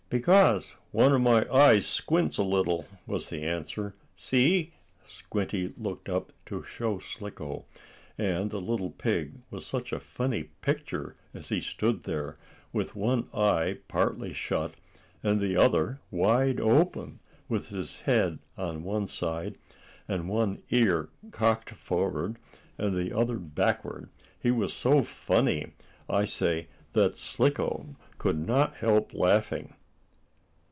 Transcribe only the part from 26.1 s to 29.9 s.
say, that Slicko could not help laughing.